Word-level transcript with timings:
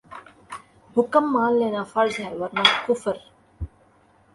حکم 0.95 1.23
مان 1.33 1.51
لینا 1.59 1.83
فرض 1.91 2.13
ہے 2.19 2.31
ورنہ 2.39 2.63
کفر 2.85 3.15